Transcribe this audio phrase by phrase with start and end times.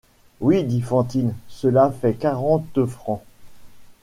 [0.39, 3.21] Oui, dit Fantine, cela fait quarante francs.